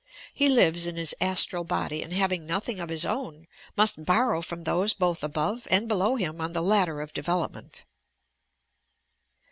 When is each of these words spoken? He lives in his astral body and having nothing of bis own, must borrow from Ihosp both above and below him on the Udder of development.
He 0.33 0.49
lives 0.49 0.87
in 0.87 0.95
his 0.95 1.13
astral 1.21 1.63
body 1.63 2.01
and 2.01 2.11
having 2.11 2.47
nothing 2.47 2.79
of 2.79 2.87
bis 2.87 3.05
own, 3.05 3.45
must 3.77 4.03
borrow 4.03 4.41
from 4.41 4.63
Ihosp 4.63 4.97
both 4.97 5.23
above 5.23 5.67
and 5.69 5.87
below 5.87 6.15
him 6.15 6.41
on 6.41 6.53
the 6.53 6.63
Udder 6.63 7.01
of 7.01 7.13
development. 7.13 7.83